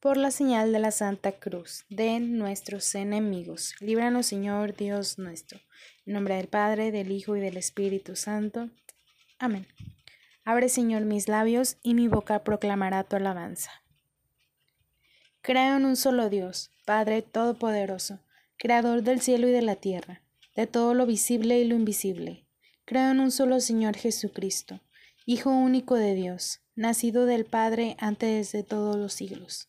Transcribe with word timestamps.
por 0.00 0.16
la 0.16 0.30
señal 0.30 0.72
de 0.72 0.78
la 0.78 0.92
Santa 0.92 1.32
Cruz 1.32 1.84
de 1.90 2.20
nuestros 2.20 2.94
enemigos. 2.94 3.74
Líbranos, 3.80 4.24
Señor 4.24 4.74
Dios 4.74 5.18
nuestro. 5.18 5.60
En 6.06 6.14
nombre 6.14 6.36
del 6.36 6.48
Padre, 6.48 6.90
del 6.90 7.12
Hijo 7.12 7.36
y 7.36 7.40
del 7.40 7.58
Espíritu 7.58 8.16
Santo. 8.16 8.70
Amén. 9.38 9.66
Abre, 10.42 10.70
Señor, 10.70 11.02
mis 11.02 11.28
labios 11.28 11.76
y 11.82 11.92
mi 11.92 12.08
boca 12.08 12.42
proclamará 12.44 13.04
tu 13.04 13.16
alabanza. 13.16 13.70
Creo 15.42 15.76
en 15.76 15.84
un 15.84 15.96
solo 15.96 16.30
Dios, 16.30 16.70
Padre 16.86 17.20
Todopoderoso, 17.20 18.20
Creador 18.56 19.02
del 19.02 19.20
cielo 19.20 19.48
y 19.48 19.52
de 19.52 19.62
la 19.62 19.76
tierra, 19.76 20.22
de 20.56 20.66
todo 20.66 20.94
lo 20.94 21.04
visible 21.04 21.60
y 21.60 21.64
lo 21.64 21.74
invisible. 21.74 22.46
Creo 22.86 23.10
en 23.10 23.20
un 23.20 23.30
solo 23.30 23.60
Señor 23.60 23.96
Jesucristo, 23.96 24.80
Hijo 25.26 25.50
único 25.50 25.94
de 25.96 26.14
Dios, 26.14 26.62
nacido 26.74 27.26
del 27.26 27.44
Padre 27.44 27.96
antes 28.00 28.52
de 28.52 28.62
todos 28.62 28.96
los 28.96 29.12
siglos 29.12 29.68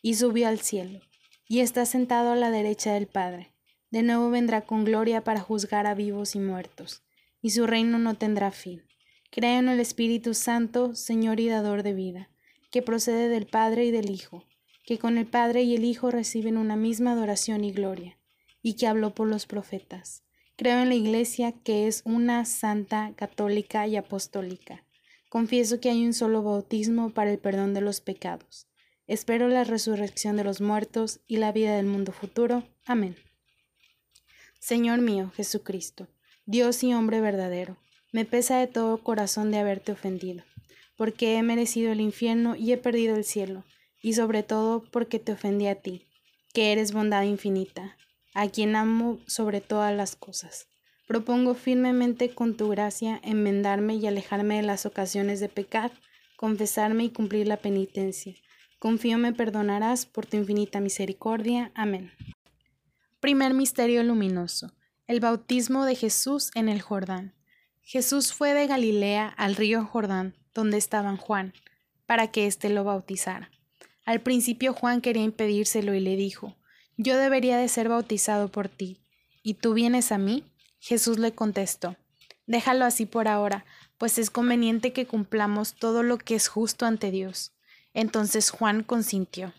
y 0.00 0.14
subió 0.14 0.48
al 0.48 0.60
cielo, 0.60 1.00
y 1.48 1.60
está 1.60 1.84
sentado 1.86 2.32
a 2.32 2.36
la 2.36 2.50
derecha 2.50 2.92
del 2.92 3.06
Padre. 3.06 3.52
De 3.90 4.02
nuevo 4.02 4.30
vendrá 4.30 4.62
con 4.62 4.84
gloria 4.84 5.24
para 5.24 5.40
juzgar 5.40 5.86
a 5.86 5.94
vivos 5.94 6.34
y 6.34 6.40
muertos, 6.40 7.02
y 7.42 7.50
su 7.50 7.66
reino 7.66 7.98
no 7.98 8.14
tendrá 8.14 8.50
fin. 8.50 8.84
Creo 9.30 9.58
en 9.58 9.68
el 9.68 9.80
Espíritu 9.80 10.34
Santo, 10.34 10.94
Señor 10.94 11.40
y 11.40 11.48
dador 11.48 11.82
de 11.82 11.94
vida, 11.94 12.30
que 12.70 12.82
procede 12.82 13.28
del 13.28 13.46
Padre 13.46 13.86
y 13.86 13.90
del 13.90 14.10
Hijo, 14.10 14.44
que 14.84 14.98
con 14.98 15.18
el 15.18 15.26
Padre 15.26 15.62
y 15.62 15.74
el 15.74 15.84
Hijo 15.84 16.10
reciben 16.10 16.56
una 16.56 16.76
misma 16.76 17.12
adoración 17.12 17.64
y 17.64 17.72
gloria, 17.72 18.18
y 18.62 18.74
que 18.74 18.86
habló 18.86 19.14
por 19.14 19.26
los 19.26 19.46
profetas. 19.46 20.22
Creo 20.56 20.80
en 20.80 20.88
la 20.88 20.94
Iglesia, 20.94 21.52
que 21.52 21.86
es 21.86 22.02
una 22.04 22.44
santa, 22.44 23.12
católica 23.16 23.86
y 23.86 23.96
apostólica. 23.96 24.84
Confieso 25.28 25.80
que 25.80 25.90
hay 25.90 26.04
un 26.04 26.14
solo 26.14 26.42
bautismo 26.42 27.10
para 27.10 27.30
el 27.30 27.38
perdón 27.38 27.74
de 27.74 27.80
los 27.80 28.00
pecados 28.00 28.67
Espero 29.08 29.48
la 29.48 29.64
resurrección 29.64 30.36
de 30.36 30.44
los 30.44 30.60
muertos 30.60 31.20
y 31.26 31.38
la 31.38 31.50
vida 31.50 31.74
del 31.74 31.86
mundo 31.86 32.12
futuro. 32.12 32.68
Amén. 32.84 33.16
Señor 34.58 35.00
mío, 35.00 35.32
Jesucristo, 35.34 36.08
Dios 36.44 36.84
y 36.84 36.92
hombre 36.92 37.22
verdadero, 37.22 37.78
me 38.12 38.26
pesa 38.26 38.58
de 38.58 38.66
todo 38.66 39.02
corazón 39.02 39.50
de 39.50 39.56
haberte 39.56 39.92
ofendido, 39.92 40.44
porque 40.94 41.38
he 41.38 41.42
merecido 41.42 41.90
el 41.90 42.02
infierno 42.02 42.54
y 42.54 42.72
he 42.72 42.76
perdido 42.76 43.16
el 43.16 43.24
cielo, 43.24 43.64
y 44.02 44.12
sobre 44.12 44.42
todo 44.42 44.84
porque 44.90 45.18
te 45.18 45.32
ofendí 45.32 45.68
a 45.68 45.76
ti, 45.76 46.06
que 46.52 46.72
eres 46.72 46.92
bondad 46.92 47.22
infinita, 47.22 47.96
a 48.34 48.46
quien 48.50 48.76
amo 48.76 49.20
sobre 49.26 49.62
todas 49.62 49.96
las 49.96 50.16
cosas. 50.16 50.68
Propongo 51.06 51.54
firmemente 51.54 52.34
con 52.34 52.58
tu 52.58 52.68
gracia 52.68 53.22
enmendarme 53.24 53.94
y 53.94 54.06
alejarme 54.06 54.56
de 54.56 54.64
las 54.64 54.84
ocasiones 54.84 55.40
de 55.40 55.48
pecar, 55.48 55.92
confesarme 56.36 57.04
y 57.04 57.08
cumplir 57.08 57.48
la 57.48 57.56
penitencia 57.56 58.34
Confío 58.78 59.18
me 59.18 59.32
perdonarás 59.32 60.06
por 60.06 60.26
tu 60.26 60.36
infinita 60.36 60.78
misericordia. 60.78 61.72
Amén. 61.74 62.12
Primer 63.18 63.52
Misterio 63.52 64.04
Luminoso. 64.04 64.72
El 65.08 65.18
bautismo 65.18 65.84
de 65.84 65.96
Jesús 65.96 66.52
en 66.54 66.68
el 66.68 66.80
Jordán. 66.80 67.34
Jesús 67.82 68.32
fue 68.32 68.54
de 68.54 68.68
Galilea 68.68 69.26
al 69.36 69.56
río 69.56 69.84
Jordán, 69.84 70.36
donde 70.54 70.76
estaba 70.76 71.16
Juan, 71.16 71.54
para 72.06 72.30
que 72.30 72.46
éste 72.46 72.68
lo 72.68 72.84
bautizara. 72.84 73.50
Al 74.04 74.20
principio 74.20 74.72
Juan 74.72 75.00
quería 75.00 75.24
impedírselo 75.24 75.94
y 75.94 76.00
le 76.00 76.14
dijo, 76.14 76.54
Yo 76.96 77.16
debería 77.16 77.56
de 77.58 77.66
ser 77.66 77.88
bautizado 77.88 78.48
por 78.48 78.68
ti, 78.68 79.00
¿y 79.42 79.54
tú 79.54 79.74
vienes 79.74 80.12
a 80.12 80.18
mí? 80.18 80.44
Jesús 80.78 81.18
le 81.18 81.32
contestó, 81.32 81.96
Déjalo 82.46 82.84
así 82.84 83.06
por 83.06 83.26
ahora, 83.26 83.64
pues 83.98 84.18
es 84.18 84.30
conveniente 84.30 84.92
que 84.92 85.06
cumplamos 85.06 85.74
todo 85.74 86.04
lo 86.04 86.18
que 86.18 86.36
es 86.36 86.46
justo 86.46 86.86
ante 86.86 87.10
Dios. 87.10 87.52
Entonces 87.98 88.50
Juan 88.50 88.84
consintió. 88.84 89.52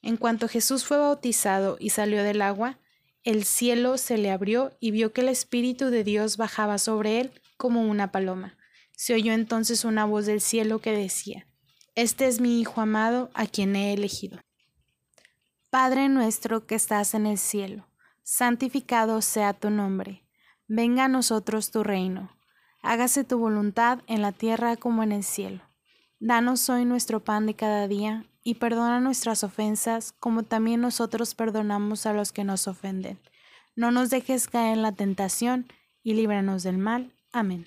En 0.00 0.16
cuanto 0.16 0.46
Jesús 0.46 0.84
fue 0.84 0.96
bautizado 0.96 1.76
y 1.80 1.90
salió 1.90 2.22
del 2.22 2.40
agua, 2.40 2.78
el 3.24 3.42
cielo 3.42 3.98
se 3.98 4.16
le 4.16 4.30
abrió 4.30 4.76
y 4.78 4.92
vio 4.92 5.12
que 5.12 5.22
el 5.22 5.28
Espíritu 5.28 5.86
de 5.86 6.04
Dios 6.04 6.36
bajaba 6.36 6.78
sobre 6.78 7.20
él 7.20 7.32
como 7.56 7.82
una 7.82 8.12
paloma. 8.12 8.56
Se 8.92 9.12
oyó 9.12 9.32
entonces 9.32 9.84
una 9.84 10.04
voz 10.04 10.24
del 10.24 10.40
cielo 10.40 10.78
que 10.78 10.92
decía, 10.92 11.48
Este 11.96 12.28
es 12.28 12.40
mi 12.40 12.60
Hijo 12.60 12.80
amado, 12.80 13.32
a 13.34 13.44
quien 13.44 13.74
he 13.74 13.92
elegido. 13.92 14.38
Padre 15.68 16.08
nuestro 16.08 16.68
que 16.68 16.76
estás 16.76 17.12
en 17.12 17.26
el 17.26 17.38
cielo, 17.38 17.88
santificado 18.22 19.20
sea 19.20 19.52
tu 19.52 19.70
nombre, 19.70 20.24
venga 20.68 21.06
a 21.06 21.08
nosotros 21.08 21.72
tu 21.72 21.82
reino, 21.82 22.38
hágase 22.82 23.24
tu 23.24 23.36
voluntad 23.36 23.98
en 24.06 24.22
la 24.22 24.30
tierra 24.30 24.76
como 24.76 25.02
en 25.02 25.10
el 25.10 25.24
cielo. 25.24 25.63
Danos 26.26 26.70
hoy 26.70 26.86
nuestro 26.86 27.22
pan 27.22 27.44
de 27.44 27.52
cada 27.52 27.86
día, 27.86 28.24
y 28.42 28.54
perdona 28.54 28.98
nuestras 28.98 29.44
ofensas, 29.44 30.14
como 30.20 30.42
también 30.42 30.80
nosotros 30.80 31.34
perdonamos 31.34 32.06
a 32.06 32.14
los 32.14 32.32
que 32.32 32.44
nos 32.44 32.66
ofenden. 32.66 33.18
No 33.76 33.90
nos 33.90 34.08
dejes 34.08 34.48
caer 34.48 34.72
en 34.72 34.80
la 34.80 34.92
tentación, 34.92 35.66
y 36.02 36.14
líbranos 36.14 36.62
del 36.62 36.78
mal. 36.78 37.12
Amén. 37.30 37.66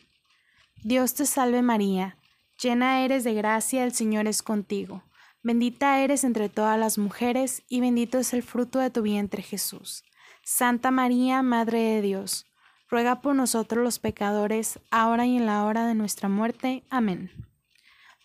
Dios 0.83 1.13
te 1.13 1.27
salve 1.27 1.61
María, 1.61 2.17
llena 2.59 3.05
eres 3.05 3.23
de 3.23 3.35
gracia, 3.35 3.83
el 3.83 3.93
Señor 3.93 4.25
es 4.25 4.41
contigo. 4.41 5.03
Bendita 5.43 5.99
eres 5.99 6.23
entre 6.23 6.49
todas 6.49 6.79
las 6.79 6.97
mujeres, 6.97 7.61
y 7.69 7.79
bendito 7.79 8.17
es 8.17 8.33
el 8.33 8.41
fruto 8.41 8.79
de 8.79 8.89
tu 8.89 9.03
vientre 9.03 9.43
Jesús. 9.43 10.03
Santa 10.43 10.89
María, 10.89 11.43
Madre 11.43 11.79
de 11.79 12.01
Dios, 12.01 12.47
ruega 12.89 13.21
por 13.21 13.35
nosotros 13.35 13.83
los 13.83 13.99
pecadores, 13.99 14.79
ahora 14.89 15.27
y 15.27 15.37
en 15.37 15.45
la 15.45 15.63
hora 15.63 15.85
de 15.85 15.93
nuestra 15.93 16.27
muerte. 16.27 16.83
Amén. 16.89 17.29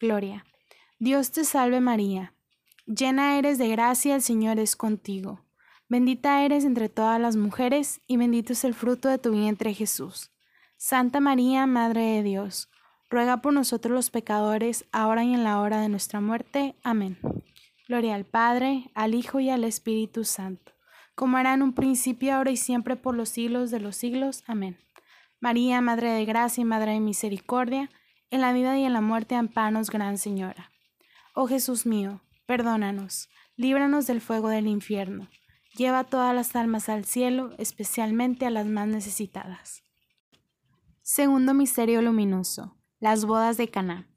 Gloria. 0.00 0.46
Dios 0.98 1.30
te 1.30 1.44
salve 1.44 1.80
María, 1.80 2.32
llena 2.86 3.38
eres 3.38 3.58
de 3.58 3.68
gracia, 3.68 4.14
el 4.14 4.22
Señor 4.22 4.58
es 4.58 4.74
contigo. 4.74 5.44
Bendita 5.90 6.42
eres 6.42 6.64
entre 6.64 6.88
todas 6.88 7.20
las 7.20 7.36
mujeres, 7.36 8.00
y 8.06 8.16
bendito 8.16 8.54
es 8.54 8.64
el 8.64 8.72
fruto 8.72 9.10
de 9.10 9.18
tu 9.18 9.32
vientre 9.32 9.74
Jesús. 9.74 10.30
Santa 10.78 11.20
María, 11.20 11.66
Madre 11.66 12.00
de 12.00 12.22
Dios, 12.22 12.70
ruega 13.10 13.42
por 13.42 13.52
nosotros 13.52 13.92
los 13.92 14.08
pecadores, 14.08 14.86
ahora 14.90 15.22
y 15.22 15.34
en 15.34 15.44
la 15.44 15.60
hora 15.60 15.82
de 15.82 15.90
nuestra 15.90 16.22
muerte. 16.22 16.76
Amén. 16.82 17.18
Gloria 17.86 18.14
al 18.14 18.24
Padre, 18.24 18.90
al 18.94 19.14
Hijo 19.14 19.38
y 19.40 19.50
al 19.50 19.64
Espíritu 19.64 20.24
Santo, 20.24 20.72
como 21.14 21.36
era 21.36 21.52
en 21.52 21.60
un 21.60 21.74
principio, 21.74 22.36
ahora 22.36 22.52
y 22.52 22.56
siempre, 22.56 22.96
por 22.96 23.14
los 23.14 23.28
siglos 23.28 23.70
de 23.70 23.80
los 23.80 23.96
siglos. 23.96 24.44
Amén. 24.46 24.78
María, 25.40 25.82
Madre 25.82 26.12
de 26.12 26.24
Gracia 26.24 26.62
y 26.62 26.64
Madre 26.64 26.92
de 26.92 27.00
Misericordia, 27.00 27.90
en 28.30 28.40
la 28.40 28.52
vida 28.52 28.78
y 28.78 28.84
en 28.84 28.92
la 28.92 29.00
muerte, 29.00 29.34
ampanos, 29.34 29.90
Gran 29.90 30.18
Señora. 30.18 30.70
Oh 31.34 31.46
Jesús 31.46 31.86
mío, 31.86 32.22
perdónanos, 32.46 33.28
líbranos 33.56 34.06
del 34.06 34.20
fuego 34.20 34.48
del 34.48 34.66
infierno 34.66 35.28
Lleva 35.76 36.04
todas 36.04 36.34
las 36.34 36.56
almas 36.56 36.88
al 36.88 37.04
cielo, 37.04 37.52
especialmente 37.58 38.44
a 38.44 38.50
las 38.50 38.66
más 38.66 38.88
necesitadas. 38.88 39.84
Segundo 41.02 41.54
misterio 41.54 42.02
luminoso: 42.02 42.76
las 42.98 43.24
bodas 43.24 43.56
de 43.56 43.68
Caná. 43.68 44.08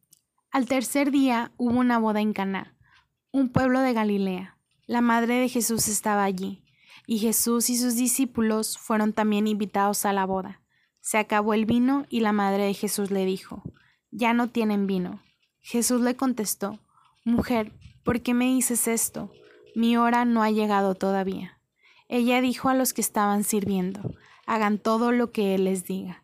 Al 0.52 0.66
tercer 0.66 1.12
día 1.12 1.52
hubo 1.58 1.80
una 1.80 2.00
boda 2.00 2.22
en 2.22 2.34
Caná, 2.34 2.76
un 3.32 3.50
pueblo 3.50 3.82
de 3.82 3.94
Galilea. 3.94 4.58
La 4.88 5.02
madre 5.02 5.36
de 5.36 5.48
Jesús 5.48 5.88
estaba 5.88 6.24
allí, 6.24 6.64
y 7.06 7.20
Jesús 7.20 7.70
y 7.70 7.78
sus 7.78 7.96
discípulos 7.96 8.78
fueron 8.78 9.14
también 9.14 9.48
invitados 9.48 10.06
a 10.06 10.14
la 10.14 10.26
boda. 10.26 10.62
Se 11.02 11.18
acabó 11.18 11.54
el 11.54 11.66
vino 11.66 12.06
y 12.10 12.22
la 12.22 12.32
madre 12.32 12.66
de 12.66 12.74
Jesús 12.74 13.12
le 13.12 13.26
dijo, 13.26 13.64
Ya 14.14 14.34
no 14.34 14.50
tienen 14.50 14.88
vino. 14.88 15.22
Jesús 15.62 16.02
le 16.02 16.16
contestó, 16.16 16.80
Mujer, 17.26 17.72
¿por 18.04 18.22
qué 18.22 18.34
me 18.34 18.46
dices 18.46 18.88
esto? 18.88 19.32
mi 19.76 19.98
hora 19.98 20.26
no 20.26 20.44
ha 20.44 20.52
llegado 20.52 20.96
todavía. 20.96 21.60
Ella 22.08 22.42
dijo 22.42 22.70
a 22.70 22.74
los 22.74 22.94
que 22.94 23.02
estaban 23.02 23.44
sirviendo, 23.44 24.14
hagan 24.46 24.78
todo 24.78 25.12
lo 25.12 25.32
que 25.32 25.56
Él 25.56 25.66
les 25.66 25.86
diga. 25.86 26.24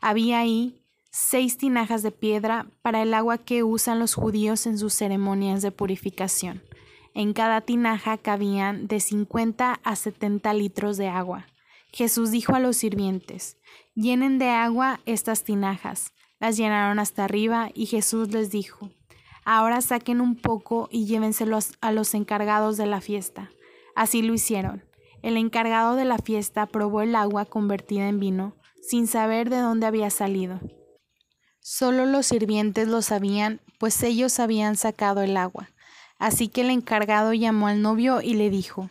Había 0.00 0.40
ahí 0.40 0.82
seis 1.10 1.56
tinajas 1.56 2.02
de 2.02 2.10
piedra 2.10 2.66
para 2.82 3.02
el 3.02 3.14
agua 3.14 3.38
que 3.38 3.62
usan 3.62 3.98
los 3.98 4.14
judíos 4.14 4.66
en 4.66 4.78
sus 4.78 4.94
ceremonias 4.94 5.62
de 5.62 5.70
purificación. 5.70 6.62
En 7.14 7.32
cada 7.32 7.60
tinaja 7.62 8.18
cabían 8.18 8.86
de 8.86 9.00
50 9.00 9.80
a 9.82 9.96
70 9.96 10.54
litros 10.54 10.96
de 10.96 11.08
agua. 11.08 11.46
Jesús 11.92 12.30
dijo 12.30 12.54
a 12.54 12.60
los 12.60 12.76
sirvientes, 12.76 13.56
llenen 13.94 14.38
de 14.38 14.50
agua 14.50 15.00
estas 15.06 15.42
tinajas. 15.42 16.12
Las 16.40 16.56
llenaron 16.56 16.98
hasta 16.98 17.24
arriba 17.24 17.70
y 17.74 17.86
Jesús 17.86 18.30
les 18.32 18.50
dijo, 18.50 18.90
Ahora 19.44 19.80
saquen 19.80 20.20
un 20.20 20.36
poco 20.36 20.88
y 20.90 21.06
llévenselos 21.06 21.72
a 21.80 21.92
los 21.92 22.14
encargados 22.14 22.76
de 22.76 22.86
la 22.86 23.00
fiesta. 23.00 23.50
Así 23.94 24.22
lo 24.22 24.34
hicieron. 24.34 24.84
El 25.22 25.36
encargado 25.36 25.96
de 25.96 26.04
la 26.04 26.18
fiesta 26.18 26.66
probó 26.66 27.02
el 27.02 27.14
agua 27.14 27.44
convertida 27.44 28.08
en 28.08 28.20
vino, 28.20 28.56
sin 28.80 29.06
saber 29.06 29.50
de 29.50 29.58
dónde 29.58 29.86
había 29.86 30.08
salido. 30.08 30.60
Solo 31.60 32.06
los 32.06 32.26
sirvientes 32.26 32.88
lo 32.88 33.02
sabían, 33.02 33.60
pues 33.78 34.02
ellos 34.02 34.40
habían 34.40 34.76
sacado 34.76 35.20
el 35.22 35.36
agua. 35.36 35.68
Así 36.18 36.48
que 36.48 36.62
el 36.62 36.70
encargado 36.70 37.34
llamó 37.34 37.68
al 37.68 37.82
novio 37.82 38.22
y 38.22 38.34
le 38.34 38.48
dijo, 38.48 38.90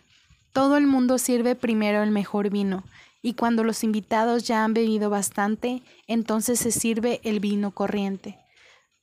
Todo 0.53 0.77
el 0.77 0.85
mundo 0.85 1.17
sirve 1.17 1.55
primero 1.55 2.03
el 2.03 2.11
mejor 2.11 2.51
vino, 2.51 2.83
y 3.21 3.33
cuando 3.33 3.63
los 3.63 3.83
invitados 3.83 4.43
ya 4.43 4.63
han 4.63 4.73
bebido 4.73 5.09
bastante, 5.09 5.81
entonces 6.07 6.59
se 6.59 6.71
sirve 6.71 7.19
el 7.23 7.39
vino 7.39 7.71
corriente 7.71 8.37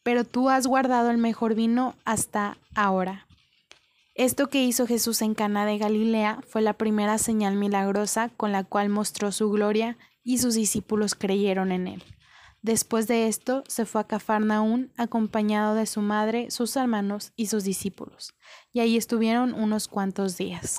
pero 0.06 0.22
tú 0.22 0.50
has 0.50 0.68
guardado 0.68 1.10
el 1.10 1.18
mejor 1.18 1.56
vino 1.56 1.96
hasta 2.04 2.58
ahora. 2.76 3.26
Esto 4.14 4.48
que 4.48 4.62
hizo 4.62 4.86
Jesús 4.86 5.20
en 5.20 5.34
Cana 5.34 5.66
de 5.66 5.78
Galilea 5.78 6.44
fue 6.46 6.62
la 6.62 6.74
primera 6.74 7.18
señal 7.18 7.56
milagrosa 7.56 8.28
con 8.28 8.52
la 8.52 8.62
cual 8.62 8.88
mostró 8.88 9.32
su 9.32 9.50
gloria 9.50 9.98
y 10.22 10.38
sus 10.38 10.54
discípulos 10.54 11.16
creyeron 11.16 11.72
en 11.72 11.88
él. 11.88 12.04
Después 12.62 13.08
de 13.08 13.26
esto 13.26 13.64
se 13.66 13.84
fue 13.84 14.00
a 14.00 14.06
Cafarnaún 14.06 14.92
acompañado 14.96 15.74
de 15.74 15.86
su 15.86 16.02
madre, 16.02 16.52
sus 16.52 16.76
hermanos 16.76 17.32
y 17.34 17.46
sus 17.46 17.64
discípulos, 17.64 18.32
y 18.72 18.78
ahí 18.78 18.96
estuvieron 18.96 19.54
unos 19.54 19.88
cuantos 19.88 20.36
días. 20.36 20.78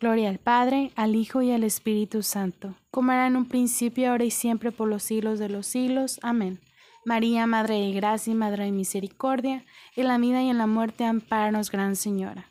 Gloria 0.00 0.30
al 0.30 0.38
Padre, 0.38 0.92
al 0.96 1.14
Hijo 1.14 1.42
y 1.42 1.50
al 1.50 1.62
Espíritu 1.62 2.22
Santo, 2.22 2.74
como 2.90 3.12
era 3.12 3.26
en 3.26 3.36
un 3.36 3.44
principio, 3.44 4.10
ahora 4.10 4.24
y 4.24 4.30
siempre, 4.30 4.72
por 4.72 4.88
los 4.88 5.02
siglos 5.02 5.38
de 5.38 5.50
los 5.50 5.66
siglos. 5.66 6.18
Amén. 6.22 6.58
María, 7.04 7.46
Madre 7.46 7.74
de 7.74 7.92
Gracia 7.92 8.32
y 8.32 8.34
Madre 8.34 8.64
de 8.64 8.72
Misericordia, 8.72 9.66
en 9.96 10.08
la 10.08 10.16
vida 10.16 10.42
y 10.42 10.48
en 10.48 10.56
la 10.56 10.66
muerte, 10.66 11.04
amparanos, 11.04 11.70
Gran 11.70 11.96
Señora. 11.96 12.50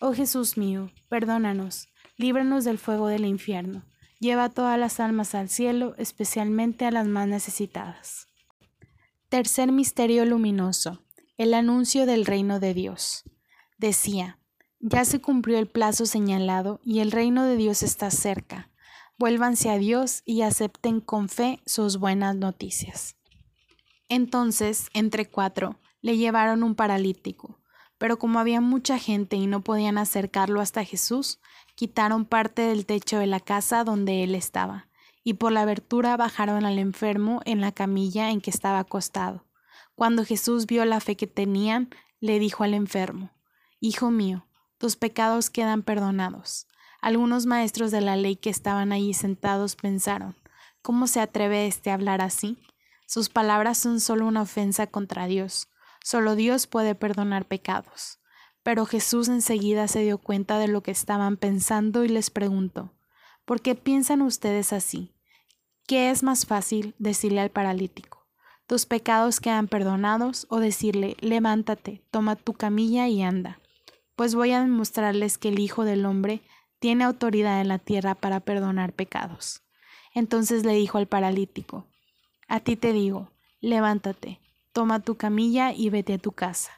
Oh 0.00 0.12
Jesús 0.12 0.58
mío, 0.58 0.90
perdónanos, 1.08 1.88
líbranos 2.16 2.64
del 2.64 2.78
fuego 2.78 3.06
del 3.06 3.26
infierno, 3.26 3.84
lleva 4.18 4.48
todas 4.48 4.76
las 4.76 4.98
almas 4.98 5.36
al 5.36 5.48
cielo, 5.48 5.94
especialmente 5.98 6.84
a 6.84 6.90
las 6.90 7.06
más 7.06 7.28
necesitadas. 7.28 8.26
Tercer 9.28 9.70
Misterio 9.70 10.24
Luminoso, 10.24 11.04
el 11.36 11.54
anuncio 11.54 12.06
del 12.06 12.26
reino 12.26 12.58
de 12.58 12.74
Dios. 12.74 13.22
Decía, 13.78 14.40
ya 14.80 15.04
se 15.04 15.20
cumplió 15.20 15.58
el 15.58 15.66
plazo 15.66 16.06
señalado 16.06 16.80
y 16.84 17.00
el 17.00 17.10
reino 17.10 17.44
de 17.44 17.56
Dios 17.56 17.82
está 17.82 18.10
cerca. 18.10 18.70
Vuélvanse 19.18 19.70
a 19.70 19.78
Dios 19.78 20.22
y 20.24 20.42
acepten 20.42 21.00
con 21.00 21.28
fe 21.28 21.60
sus 21.66 21.98
buenas 21.98 22.36
noticias. 22.36 23.16
Entonces, 24.08 24.88
entre 24.94 25.28
cuatro, 25.28 25.78
le 26.00 26.16
llevaron 26.16 26.62
un 26.62 26.74
paralítico, 26.74 27.58
pero 27.98 28.18
como 28.18 28.38
había 28.38 28.60
mucha 28.60 28.98
gente 28.98 29.36
y 29.36 29.46
no 29.46 29.62
podían 29.62 29.98
acercarlo 29.98 30.60
hasta 30.60 30.84
Jesús, 30.84 31.40
quitaron 31.74 32.24
parte 32.24 32.62
del 32.62 32.86
techo 32.86 33.18
de 33.18 33.26
la 33.26 33.40
casa 33.40 33.84
donde 33.84 34.22
él 34.22 34.34
estaba, 34.34 34.88
y 35.24 35.34
por 35.34 35.52
la 35.52 35.62
abertura 35.62 36.16
bajaron 36.16 36.64
al 36.64 36.78
enfermo 36.78 37.40
en 37.44 37.60
la 37.60 37.72
camilla 37.72 38.30
en 38.30 38.40
que 38.40 38.50
estaba 38.50 38.78
acostado. 38.78 39.44
Cuando 39.96 40.24
Jesús 40.24 40.66
vio 40.66 40.84
la 40.84 41.00
fe 41.00 41.16
que 41.16 41.26
tenían, 41.26 41.90
le 42.20 42.38
dijo 42.38 42.62
al 42.62 42.74
enfermo, 42.74 43.32
Hijo 43.80 44.10
mío, 44.10 44.47
tus 44.78 44.94
pecados 44.94 45.50
quedan 45.50 45.82
perdonados. 45.82 46.68
Algunos 47.00 47.46
maestros 47.46 47.90
de 47.90 48.00
la 48.00 48.16
ley 48.16 48.36
que 48.36 48.50
estaban 48.50 48.92
allí 48.92 49.12
sentados 49.12 49.74
pensaron, 49.74 50.36
¿cómo 50.82 51.08
se 51.08 51.20
atreve 51.20 51.66
este 51.66 51.90
a 51.90 51.94
hablar 51.94 52.20
así? 52.20 52.58
Sus 53.06 53.28
palabras 53.28 53.78
son 53.78 54.00
solo 54.00 54.26
una 54.26 54.42
ofensa 54.42 54.86
contra 54.86 55.26
Dios. 55.26 55.68
Solo 56.04 56.36
Dios 56.36 56.66
puede 56.66 56.94
perdonar 56.94 57.46
pecados. 57.46 58.20
Pero 58.62 58.86
Jesús 58.86 59.28
enseguida 59.28 59.88
se 59.88 60.00
dio 60.00 60.18
cuenta 60.18 60.58
de 60.58 60.68
lo 60.68 60.82
que 60.82 60.90
estaban 60.90 61.36
pensando 61.36 62.04
y 62.04 62.08
les 62.08 62.30
preguntó, 62.30 62.92
¿por 63.44 63.60
qué 63.60 63.74
piensan 63.74 64.22
ustedes 64.22 64.72
así? 64.72 65.14
¿Qué 65.86 66.10
es 66.10 66.22
más 66.22 66.46
fácil 66.46 66.94
decirle 66.98 67.40
al 67.40 67.50
paralítico? 67.50 68.28
Tus 68.66 68.84
pecados 68.84 69.40
quedan 69.40 69.66
perdonados 69.66 70.46
o 70.50 70.60
decirle, 70.60 71.16
levántate, 71.20 72.04
toma 72.10 72.36
tu 72.36 72.52
camilla 72.52 73.08
y 73.08 73.22
anda 73.22 73.58
pues 74.18 74.34
voy 74.34 74.50
a 74.50 74.60
demostrarles 74.60 75.38
que 75.38 75.48
el 75.48 75.60
Hijo 75.60 75.84
del 75.84 76.04
Hombre 76.04 76.42
tiene 76.80 77.04
autoridad 77.04 77.60
en 77.60 77.68
la 77.68 77.78
tierra 77.78 78.16
para 78.16 78.40
perdonar 78.40 78.92
pecados. 78.92 79.62
Entonces 80.12 80.64
le 80.64 80.72
dijo 80.72 80.98
al 80.98 81.06
paralítico, 81.06 81.86
A 82.48 82.58
ti 82.58 82.74
te 82.74 82.92
digo, 82.92 83.30
levántate, 83.60 84.40
toma 84.72 84.98
tu 84.98 85.16
camilla 85.16 85.72
y 85.72 85.88
vete 85.90 86.14
a 86.14 86.18
tu 86.18 86.32
casa. 86.32 86.72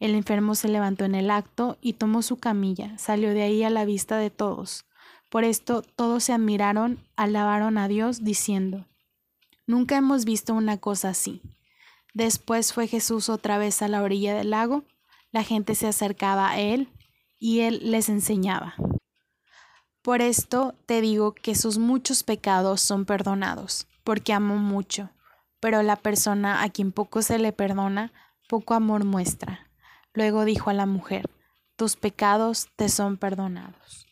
El 0.00 0.14
enfermo 0.14 0.54
se 0.54 0.68
levantó 0.68 1.06
en 1.06 1.14
el 1.14 1.30
acto 1.30 1.78
y 1.80 1.94
tomó 1.94 2.20
su 2.20 2.36
camilla, 2.36 2.98
salió 2.98 3.32
de 3.32 3.40
ahí 3.40 3.62
a 3.62 3.70
la 3.70 3.86
vista 3.86 4.18
de 4.18 4.28
todos. 4.28 4.84
Por 5.30 5.44
esto 5.44 5.80
todos 5.80 6.24
se 6.24 6.34
admiraron, 6.34 6.98
alabaron 7.16 7.78
a 7.78 7.88
Dios, 7.88 8.22
diciendo, 8.22 8.84
Nunca 9.66 9.96
hemos 9.96 10.26
visto 10.26 10.52
una 10.52 10.76
cosa 10.76 11.08
así. 11.08 11.40
Después 12.12 12.74
fue 12.74 12.86
Jesús 12.86 13.30
otra 13.30 13.56
vez 13.56 13.80
a 13.80 13.88
la 13.88 14.02
orilla 14.02 14.34
del 14.34 14.50
lago, 14.50 14.84
la 15.32 15.42
gente 15.42 15.74
se 15.74 15.88
acercaba 15.88 16.50
a 16.50 16.60
él 16.60 16.88
y 17.38 17.60
él 17.60 17.90
les 17.90 18.08
enseñaba. 18.08 18.74
Por 20.02 20.20
esto 20.20 20.74
te 20.86 21.00
digo 21.00 21.32
que 21.34 21.54
sus 21.54 21.78
muchos 21.78 22.22
pecados 22.22 22.80
son 22.80 23.04
perdonados, 23.04 23.86
porque 24.04 24.32
amó 24.32 24.56
mucho, 24.56 25.10
pero 25.58 25.82
la 25.82 25.96
persona 25.96 26.62
a 26.62 26.68
quien 26.68 26.92
poco 26.92 27.22
se 27.22 27.38
le 27.38 27.52
perdona, 27.52 28.12
poco 28.48 28.74
amor 28.74 29.04
muestra. 29.04 29.70
Luego 30.12 30.44
dijo 30.44 30.70
a 30.70 30.74
la 30.74 30.86
mujer, 30.86 31.30
tus 31.76 31.96
pecados 31.96 32.68
te 32.76 32.88
son 32.88 33.16
perdonados. 33.16 34.06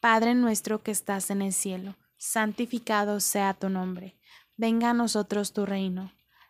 Padre 0.00 0.34
nuestro 0.34 0.82
que 0.82 0.92
estás 0.92 1.30
en 1.30 1.42
el 1.42 1.52
cielo, 1.52 1.96
santificado 2.16 3.20
sea 3.20 3.54
tu 3.54 3.68
nombre, 3.68 4.16
venga 4.56 4.90
a 4.90 4.94
nosotros 4.94 5.52
tu 5.52 5.66
reino 5.66 6.12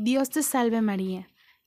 Dios 0.00 0.30
te 0.30 0.44
salve 0.44 0.80
María, 0.80 1.26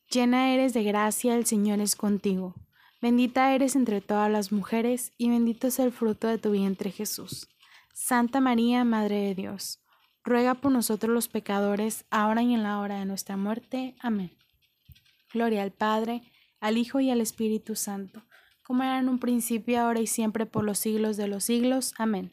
llena 0.09 0.53
eres 0.53 0.73
de 0.73 0.83
gracia, 0.83 1.35
el 1.35 1.45
Señor 1.45 1.81
es 1.81 1.97
contigo. 1.97 2.55
Bendita 3.01 3.53
eres 3.53 3.75
entre 3.75 3.99
todas 3.99 4.31
las 4.31 4.53
mujeres, 4.53 5.11
y 5.17 5.29
bendito 5.29 5.67
es 5.67 5.79
el 5.79 5.91
fruto 5.91 6.29
de 6.29 6.37
tu 6.37 6.51
vientre 6.51 6.91
Jesús. 6.91 7.49
Santa 7.93 8.39
María, 8.39 8.85
Madre 8.85 9.17
de 9.17 9.35
Dios, 9.35 9.81
ruega 10.23 10.53
por 10.53 10.71
nosotros 10.71 11.13
los 11.13 11.27
pecadores, 11.27 12.05
ahora 12.09 12.41
y 12.41 12.53
en 12.53 12.63
la 12.63 12.79
hora 12.79 12.99
de 12.99 13.05
nuestra 13.05 13.35
muerte. 13.35 13.95
Amén. 13.99 14.31
Gloria 15.33 15.63
al 15.63 15.71
Padre, 15.71 16.21
al 16.61 16.77
Hijo 16.77 17.01
y 17.01 17.11
al 17.11 17.19
Espíritu 17.19 17.75
Santo, 17.75 18.23
como 18.63 18.83
era 18.83 18.99
en 18.99 19.09
un 19.09 19.19
principio, 19.19 19.81
ahora 19.81 19.99
y 19.99 20.07
siempre, 20.07 20.45
por 20.45 20.63
los 20.63 20.79
siglos 20.79 21.17
de 21.17 21.27
los 21.27 21.43
siglos. 21.43 21.93
Amén. 21.97 22.31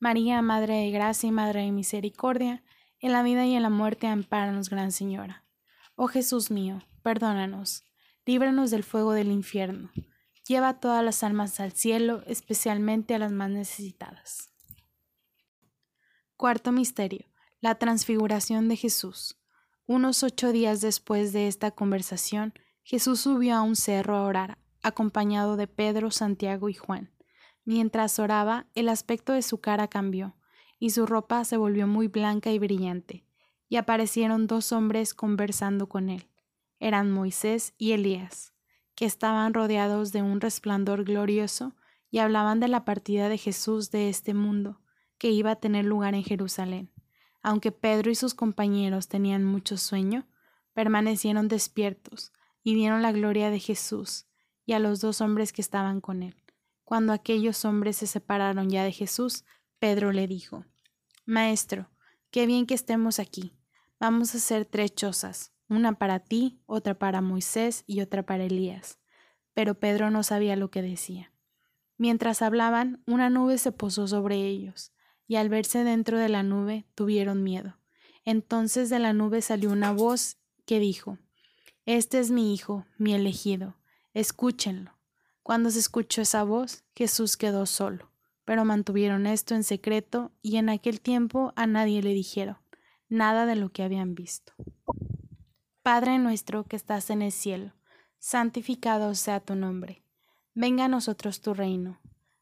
María, 0.00 0.42
Madre 0.42 0.84
de 0.84 0.90
Gracia 0.90 1.28
y 1.28 1.32
Madre 1.32 1.62
de 1.62 1.72
Misericordia, 1.72 2.62
en 3.00 3.12
la 3.12 3.22
vida 3.22 3.46
y 3.46 3.54
en 3.54 3.62
la 3.62 3.70
muerte, 3.70 4.06
ampáranos, 4.06 4.70
Gran 4.70 4.92
Señora. 4.92 5.44
Oh 5.96 6.06
Jesús 6.06 6.50
mío, 6.50 6.82
perdónanos, 7.02 7.84
líbranos 8.24 8.70
del 8.70 8.84
fuego 8.84 9.12
del 9.12 9.30
infierno, 9.32 9.90
lleva 10.46 10.80
todas 10.80 11.04
las 11.04 11.22
almas 11.22 11.60
al 11.60 11.72
cielo, 11.72 12.22
especialmente 12.26 13.14
a 13.14 13.18
las 13.18 13.32
más 13.32 13.50
necesitadas. 13.50 14.50
Cuarto 16.36 16.72
Misterio. 16.72 17.26
La 17.60 17.74
Transfiguración 17.74 18.68
de 18.70 18.76
Jesús. 18.76 19.38
Unos 19.86 20.22
ocho 20.22 20.50
días 20.50 20.80
después 20.80 21.34
de 21.34 21.46
esta 21.46 21.72
conversación, 21.72 22.54
Jesús 22.82 23.20
subió 23.20 23.56
a 23.56 23.60
un 23.60 23.76
cerro 23.76 24.16
a 24.16 24.22
orar, 24.22 24.58
acompañado 24.82 25.56
de 25.56 25.66
Pedro, 25.66 26.10
Santiago 26.10 26.70
y 26.70 26.74
Juan. 26.74 27.12
Mientras 27.66 28.18
oraba, 28.18 28.66
el 28.74 28.88
aspecto 28.88 29.34
de 29.34 29.42
su 29.42 29.60
cara 29.60 29.88
cambió, 29.88 30.34
y 30.80 30.90
su 30.90 31.06
ropa 31.06 31.44
se 31.44 31.56
volvió 31.56 31.86
muy 31.86 32.08
blanca 32.08 32.50
y 32.50 32.58
brillante, 32.58 33.24
y 33.68 33.76
aparecieron 33.76 34.48
dos 34.48 34.72
hombres 34.72 35.14
conversando 35.14 35.88
con 35.88 36.08
él. 36.08 36.26
Eran 36.80 37.12
Moisés 37.12 37.74
y 37.78 37.92
Elías, 37.92 38.54
que 38.96 39.04
estaban 39.04 39.54
rodeados 39.54 40.10
de 40.10 40.22
un 40.22 40.40
resplandor 40.40 41.04
glorioso 41.04 41.76
y 42.10 42.18
hablaban 42.18 42.58
de 42.58 42.68
la 42.68 42.84
partida 42.84 43.28
de 43.28 43.38
Jesús 43.38 43.90
de 43.90 44.08
este 44.08 44.34
mundo, 44.34 44.80
que 45.18 45.30
iba 45.30 45.52
a 45.52 45.56
tener 45.56 45.84
lugar 45.84 46.14
en 46.14 46.24
Jerusalén. 46.24 46.90
Aunque 47.42 47.72
Pedro 47.72 48.10
y 48.10 48.14
sus 48.14 48.34
compañeros 48.34 49.06
tenían 49.06 49.44
mucho 49.44 49.76
sueño, 49.76 50.26
permanecieron 50.72 51.48
despiertos 51.48 52.32
y 52.62 52.74
vieron 52.74 53.02
la 53.02 53.12
gloria 53.12 53.50
de 53.50 53.58
Jesús 53.58 54.26
y 54.64 54.72
a 54.72 54.78
los 54.78 55.00
dos 55.00 55.20
hombres 55.20 55.52
que 55.52 55.62
estaban 55.62 56.00
con 56.00 56.22
él. 56.22 56.36
Cuando 56.84 57.12
aquellos 57.12 57.64
hombres 57.64 57.98
se 57.98 58.06
separaron 58.06 58.70
ya 58.70 58.82
de 58.82 58.92
Jesús, 58.92 59.44
Pedro 59.80 60.12
le 60.12 60.28
dijo, 60.28 60.66
Maestro, 61.24 61.90
qué 62.30 62.44
bien 62.44 62.66
que 62.66 62.74
estemos 62.74 63.18
aquí. 63.18 63.54
Vamos 63.98 64.34
a 64.34 64.38
hacer 64.38 64.66
tres 64.66 64.94
chozas, 64.94 65.54
una 65.68 65.98
para 65.98 66.20
ti, 66.20 66.60
otra 66.66 66.98
para 66.98 67.22
Moisés 67.22 67.84
y 67.86 68.02
otra 68.02 68.26
para 68.26 68.44
Elías. 68.44 68.98
Pero 69.54 69.80
Pedro 69.80 70.10
no 70.10 70.22
sabía 70.22 70.54
lo 70.54 70.70
que 70.70 70.82
decía. 70.82 71.32
Mientras 71.96 72.42
hablaban, 72.42 73.02
una 73.06 73.30
nube 73.30 73.56
se 73.56 73.72
posó 73.72 74.06
sobre 74.06 74.46
ellos 74.46 74.92
y 75.26 75.36
al 75.36 75.48
verse 75.48 75.82
dentro 75.82 76.18
de 76.18 76.28
la 76.28 76.42
nube 76.42 76.84
tuvieron 76.94 77.42
miedo. 77.42 77.78
Entonces 78.26 78.90
de 78.90 78.98
la 78.98 79.14
nube 79.14 79.40
salió 79.40 79.70
una 79.70 79.92
voz 79.92 80.36
que 80.66 80.78
dijo, 80.78 81.18
Este 81.86 82.18
es 82.18 82.30
mi 82.30 82.52
Hijo, 82.52 82.84
mi 82.98 83.14
elegido, 83.14 83.78
escúchenlo. 84.12 84.98
Cuando 85.42 85.70
se 85.70 85.78
escuchó 85.78 86.20
esa 86.20 86.42
voz, 86.42 86.84
Jesús 86.94 87.38
quedó 87.38 87.64
solo, 87.64 88.09
pero 88.50 88.64
mantuvieron 88.64 89.28
esto 89.28 89.54
en 89.54 89.62
secreto 89.62 90.32
y 90.42 90.56
en 90.56 90.70
aquel 90.70 91.00
tiempo 91.00 91.52
a 91.54 91.68
nadie 91.68 92.02
le 92.02 92.12
dijeron 92.12 92.56
nada 93.08 93.46
de 93.46 93.54
lo 93.54 93.70
que 93.70 93.84
habían 93.84 94.16
visto. 94.16 94.54
Padre 95.84 96.18
nuestro 96.18 96.64
que 96.64 96.74
estás 96.74 97.10
en 97.10 97.22
el 97.22 97.30
cielo, 97.30 97.74
santificado 98.18 99.14
sea 99.14 99.38
tu 99.38 99.54
nombre. 99.54 100.02
Venga 100.52 100.86
a 100.86 100.88
nosotros 100.88 101.42
tu 101.42 101.54
reino 101.54 102.00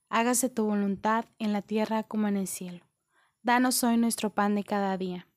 hágase 0.08 0.48
tu 0.48 0.64
voluntad 0.64 1.26
en 1.38 1.52
la 1.52 1.60
tierra 1.60 2.04
como 2.04 2.26
en 2.26 2.38
el 2.38 2.46
cielo. 2.46 2.86
Danos 3.42 3.84
hoy 3.84 3.98
nuestro 3.98 4.30
pan 4.30 4.54
de 4.54 4.64
cada 4.64 4.96
día. 4.96 5.28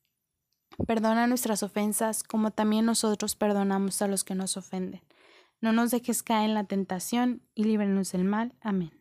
Perdona 0.87 1.27
nuestras 1.27 1.63
ofensas 1.63 2.23
como 2.23 2.51
también 2.51 2.85
nosotros 2.85 3.35
perdonamos 3.35 4.01
a 4.01 4.07
los 4.07 4.23
que 4.23 4.35
nos 4.35 4.55
ofenden. 4.55 5.01
No 5.59 5.73
nos 5.73 5.91
dejes 5.91 6.23
caer 6.23 6.45
en 6.45 6.53
la 6.53 6.63
tentación 6.63 7.41
y 7.55 7.65
líbranos 7.65 8.13
del 8.13 8.23
mal. 8.23 8.55
Amén. 8.61 9.00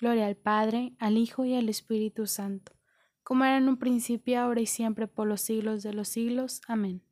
Gloria 0.00 0.28
al 0.28 0.36
Padre, 0.36 0.94
al 0.98 1.18
Hijo 1.18 1.44
y 1.44 1.54
al 1.54 1.68
Espíritu 1.68 2.26
Santo, 2.26 2.72
como 3.22 3.44
era 3.44 3.58
en 3.58 3.68
un 3.68 3.76
principio, 3.76 4.40
ahora 4.40 4.62
y 4.62 4.66
siempre, 4.66 5.06
por 5.06 5.28
los 5.28 5.42
siglos 5.42 5.82
de 5.82 5.92
los 5.92 6.08
siglos. 6.08 6.62
Amén. 6.66 7.02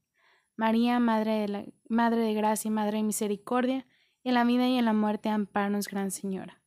María, 0.56 0.98
Madre 0.98 1.32
de, 1.32 1.48
la, 1.48 1.64
Madre 1.90 2.22
de 2.22 2.32
Gracia 2.32 2.68
y 2.68 2.72
Madre 2.72 2.96
de 2.96 3.02
Misericordia, 3.02 3.86
en 4.24 4.32
la 4.32 4.44
vida 4.44 4.66
y 4.66 4.78
en 4.78 4.86
la 4.86 4.94
muerte, 4.94 5.28
amparanos, 5.28 5.86
Gran 5.86 6.10
Señora. 6.10 6.62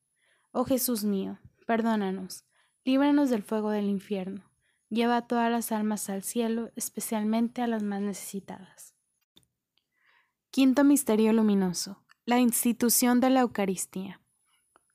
Oh 0.51 0.63
Jesús 0.63 1.03
mío, 1.03 1.39
perdónanos, 1.65 2.45
líbranos 2.85 3.31
del 3.31 3.41
fuego 3.41 3.71
del 3.71 3.85
infierno, 3.89 4.43
lleva 4.89 5.17
a 5.17 5.27
todas 5.27 5.49
las 5.49 5.71
almas 5.71 6.07
al 6.07 6.21
cielo, 6.21 6.69
especialmente 6.75 7.63
a 7.63 7.67
las 7.67 7.81
más 7.81 7.99
necesitadas. 7.99 8.93
Quinto 10.51 10.83
Misterio 10.83 11.33
Luminoso, 11.33 12.05
la 12.25 12.39
institución 12.39 13.21
de 13.21 13.31
la 13.31 13.39
Eucaristía. 13.39 14.20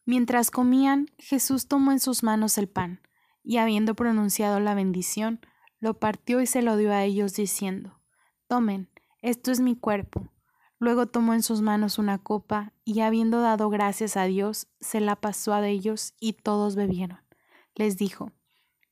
Mientras 0.07 0.53
comían, 0.53 1.11
Jesús 1.19 1.67
tomó 1.67 1.91
en 1.91 1.99
sus 1.99 2.23
manos 2.23 2.59
el 2.59 2.69
pan, 2.69 3.01
y 3.43 3.57
habiendo 3.57 3.97
pronunciado 3.97 4.61
la 4.61 4.77
bendición, 4.77 5.41
lo 5.81 5.99
partió 5.99 6.41
y 6.41 6.47
se 6.47 6.63
lo 6.63 6.77
dio 6.77 6.93
a 6.93 7.03
ellos, 7.03 7.35
diciendo, 7.35 8.01
Tomen, 8.47 8.89
esto 9.21 9.51
es 9.51 9.59
mi 9.59 9.75
cuerpo. 9.75 10.33
Luego 10.79 11.09
tomó 11.09 11.35
en 11.35 11.43
sus 11.43 11.61
manos 11.61 11.99
una 11.99 12.19
copa, 12.19 12.73
y 12.85 13.01
habiendo 13.01 13.41
dado 13.41 13.69
gracias 13.69 14.17
a 14.17 14.27
Dios, 14.27 14.69
se 14.81 15.01
la 15.01 15.17
pasó 15.17 15.55
a 15.55 15.67
ellos, 15.67 16.15
y 16.21 16.35
todos 16.35 16.77
bebieron. 16.77 17.19
Les 17.75 17.97
dijo, 17.97 18.31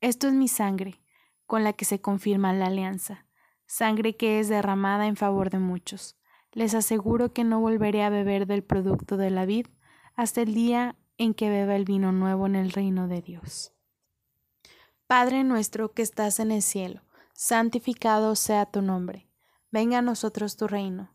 Esto 0.00 0.27
es 0.27 0.35
mi 0.35 0.48
sangre, 0.48 1.00
con 1.46 1.62
la 1.62 1.74
que 1.74 1.85
se 1.85 2.00
confirma 2.00 2.53
la 2.53 2.66
alianza, 2.66 3.24
sangre 3.66 4.16
que 4.16 4.40
es 4.40 4.48
derramada 4.48 5.07
en 5.07 5.14
favor 5.14 5.50
de 5.50 5.61
muchos. 5.61 6.16
Les 6.50 6.74
aseguro 6.74 7.33
que 7.33 7.44
no 7.44 7.61
volveré 7.61 8.03
a 8.03 8.11
beber 8.11 8.48
del 8.48 8.64
producto 8.64 9.16
de 9.16 9.31
la 9.31 9.46
vid 9.46 9.66
hasta 10.16 10.42
el 10.42 10.55
día 10.55 10.96
en 11.18 11.35
que 11.35 11.50
beba 11.50 11.77
el 11.77 11.85
vino 11.85 12.12
nuevo 12.12 12.46
en 12.46 12.57
el 12.57 12.72
reino 12.72 13.09
de 13.09 13.22
Dios. 13.22 13.72
Padre 15.07 15.44
nuestro 15.44 15.92
que 15.92 16.03
estás 16.03 16.40
en 16.40 16.50
el 16.50 16.62
cielo, 16.62 17.03
santificado 17.35 18.35
sea 18.37 18.66
tu 18.66 18.83
nombre. 18.83 19.29
Venga 19.70 19.98
a 19.98 20.03
nosotros 20.03 20.57
tu 20.57 20.66
reino. 20.66 21.11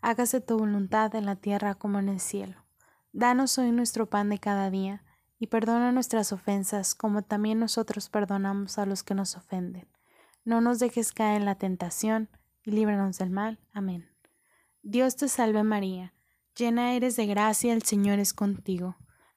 Hágase 0.00 0.40
tu 0.40 0.58
voluntad 0.58 1.14
en 1.14 1.26
la 1.26 1.36
tierra 1.36 1.74
como 1.74 1.98
en 1.98 2.08
el 2.08 2.20
cielo. 2.20 2.64
Danos 3.12 3.58
hoy 3.58 3.70
nuestro 3.70 4.10
pan 4.10 4.28
de 4.28 4.38
cada 4.38 4.70
día, 4.70 5.04
y 5.38 5.48
perdona 5.48 5.92
nuestras 5.92 6.32
ofensas 6.32 6.94
como 6.94 7.22
también 7.22 7.58
nosotros 7.58 8.08
perdonamos 8.08 8.78
a 8.78 8.86
los 8.86 9.02
que 9.02 9.14
nos 9.14 9.36
ofenden. 9.36 9.86
No 10.44 10.60
nos 10.60 10.78
dejes 10.78 11.12
caer 11.12 11.36
en 11.36 11.44
la 11.44 11.56
tentación, 11.56 12.28
y 12.62 12.70
líbranos 12.70 13.18
del 13.18 13.30
mal. 13.30 13.58
Amén. 13.72 14.08
Dios 14.82 15.16
te 15.16 15.28
salve 15.28 15.62
María, 15.62 16.14
llena 16.56 16.94
eres 16.94 17.16
de 17.16 17.26
gracia, 17.26 17.72
el 17.72 17.82
Señor 17.82 18.18
es 18.18 18.32
contigo. 18.32 18.96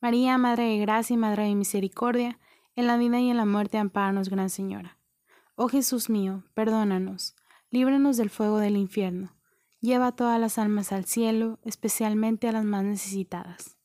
María, 0.00 0.38
Madre 0.38 0.64
de 0.64 0.78
Gracia 0.78 1.14
y 1.14 1.16
Madre 1.16 1.44
de 1.44 1.54
Misericordia, 1.54 2.38
en 2.74 2.86
la 2.86 2.96
vida 2.96 3.20
y 3.20 3.30
en 3.30 3.36
la 3.36 3.46
muerte, 3.46 3.78
amparanos, 3.78 4.28
Gran 4.28 4.50
Señora. 4.50 4.98
Oh 5.54 5.68
Jesús 5.68 6.10
mío, 6.10 6.44
perdónanos, 6.54 7.34
líbranos 7.70 8.16
del 8.16 8.30
fuego 8.30 8.58
del 8.58 8.76
infierno 8.76 9.36
Lleva 9.80 10.12
todas 10.12 10.40
las 10.40 10.58
almas 10.58 10.90
al 10.90 11.04
cielo, 11.04 11.60
especialmente 11.62 12.48
a 12.48 12.52
las 12.52 12.64
más 12.64 12.82
necesitadas. 12.82 13.76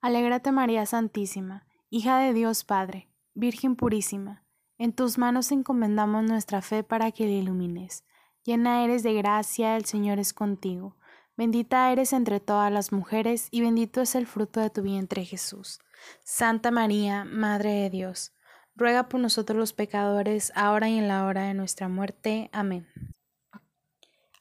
Alégrate 0.00 0.50
María 0.52 0.84
Santísima, 0.86 1.66
hija 1.90 2.18
de 2.18 2.32
Dios 2.32 2.64
Padre, 2.64 3.08
Virgen 3.34 3.76
purísima, 3.76 4.44
en 4.78 4.92
tus 4.94 5.18
manos 5.18 5.52
encomendamos 5.52 6.24
nuestra 6.24 6.60
fe 6.62 6.82
para 6.82 7.12
que 7.12 7.26
la 7.26 7.32
ilumines. 7.32 8.04
Llena 8.42 8.82
eres 8.82 9.02
de 9.02 9.12
gracia, 9.12 9.76
el 9.76 9.84
Señor 9.84 10.18
es 10.18 10.32
contigo. 10.32 10.96
Bendita 11.40 11.90
eres 11.90 12.12
entre 12.12 12.38
todas 12.38 12.70
las 12.70 12.92
mujeres 12.92 13.48
y 13.50 13.62
bendito 13.62 14.02
es 14.02 14.14
el 14.14 14.26
fruto 14.26 14.60
de 14.60 14.68
tu 14.68 14.82
vientre 14.82 15.24
Jesús. 15.24 15.78
Santa 16.22 16.70
María, 16.70 17.24
Madre 17.24 17.70
de 17.70 17.88
Dios, 17.88 18.34
ruega 18.76 19.08
por 19.08 19.20
nosotros 19.20 19.58
los 19.58 19.72
pecadores, 19.72 20.52
ahora 20.54 20.90
y 20.90 20.98
en 20.98 21.08
la 21.08 21.24
hora 21.24 21.44
de 21.44 21.54
nuestra 21.54 21.88
muerte. 21.88 22.50
Amén. 22.52 22.86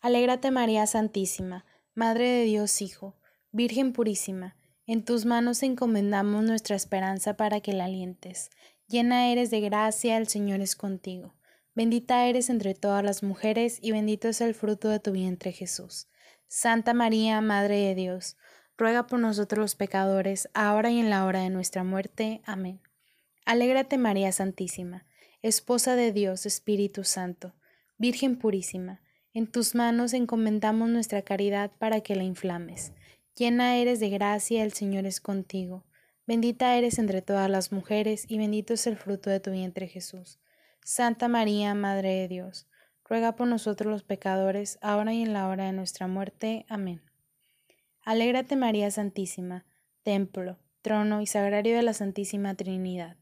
Alégrate 0.01 0.51
María 0.51 0.85
Santísima, 0.87 1.63
Madre 1.95 2.27
de 2.27 2.43
Dios 2.43 2.81
Hijo, 2.81 3.15
Virgen 3.53 3.93
purísima, 3.93 4.57
en 4.85 5.05
tus 5.05 5.23
manos 5.23 5.63
encomendamos 5.63 6.43
nuestra 6.43 6.75
esperanza 6.75 7.37
para 7.37 7.61
que 7.61 7.71
la 7.71 7.85
alientes. 7.85 8.49
Llena 8.89 9.31
eres 9.31 9.51
de 9.51 9.61
gracia, 9.61 10.17
el 10.17 10.27
Señor 10.27 10.59
es 10.59 10.75
contigo. 10.75 11.33
Bendita 11.75 12.27
eres 12.27 12.49
entre 12.49 12.73
todas 12.73 13.05
las 13.05 13.23
mujeres 13.23 13.79
y 13.81 13.93
bendito 13.93 14.27
es 14.27 14.41
el 14.41 14.53
fruto 14.53 14.89
de 14.89 14.99
tu 14.99 15.13
vientre 15.13 15.53
Jesús. 15.53 16.09
Santa 16.51 16.95
María, 16.95 17.41
Madre 17.41 17.75
de 17.77 17.93
Dios, 17.93 18.35
ruega 18.75 19.05
por 19.05 19.19
nosotros 19.19 19.59
los 19.59 19.75
pecadores, 19.75 20.49
ahora 20.55 20.89
y 20.89 20.99
en 20.99 21.11
la 21.11 21.25
hora 21.25 21.41
de 21.41 21.51
nuestra 21.51 21.83
muerte. 21.83 22.41
Amén. 22.43 22.81
Alégrate 23.45 23.99
María 23.99 24.31
Santísima, 24.31 25.05
Esposa 25.43 25.95
de 25.95 26.11
Dios 26.11 26.47
Espíritu 26.47 27.03
Santo, 27.03 27.53
Virgen 27.99 28.35
purísima, 28.35 28.99
en 29.31 29.45
tus 29.45 29.75
manos 29.75 30.13
encomendamos 30.13 30.89
nuestra 30.89 31.21
caridad 31.21 31.69
para 31.77 32.01
que 32.01 32.15
la 32.15 32.23
inflames. 32.23 32.93
Llena 33.35 33.77
eres 33.77 33.99
de 33.99 34.09
gracia, 34.09 34.63
el 34.63 34.73
Señor 34.73 35.05
es 35.05 35.21
contigo. 35.21 35.85
Bendita 36.25 36.75
eres 36.75 36.97
entre 36.97 37.21
todas 37.21 37.47
las 37.47 37.71
mujeres, 37.71 38.25
y 38.27 38.39
bendito 38.39 38.73
es 38.73 38.87
el 38.87 38.97
fruto 38.97 39.29
de 39.29 39.39
tu 39.39 39.51
vientre 39.51 39.87
Jesús. 39.87 40.39
Santa 40.83 41.27
María, 41.27 41.75
Madre 41.75 42.09
de 42.09 42.27
Dios, 42.27 42.67
ruega 43.09 43.35
por 43.35 43.47
nosotros 43.47 43.91
los 43.91 44.03
pecadores, 44.03 44.77
ahora 44.81 45.13
y 45.13 45.23
en 45.23 45.33
la 45.33 45.47
hora 45.47 45.65
de 45.65 45.73
nuestra 45.73 46.07
muerte. 46.07 46.65
Amén. 46.69 47.01
Alégrate 48.03 48.55
María 48.55 48.91
Santísima, 48.91 49.65
templo, 50.03 50.59
trono 50.81 51.21
y 51.21 51.25
sagrario 51.25 51.75
de 51.75 51.83
la 51.83 51.93
Santísima 51.93 52.55
Trinidad, 52.55 53.17